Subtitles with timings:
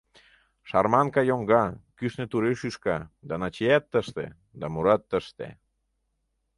[0.69, 1.63] Шарманка йоҥга,
[1.97, 4.25] кӱшнӧ турий шӱшка, да Начият тыште,
[4.59, 5.47] да мурат тыште...